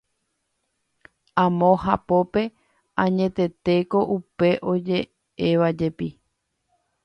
[1.43, 2.41] Amo hapópe
[3.03, 6.07] añetetéko upe oje'évajepi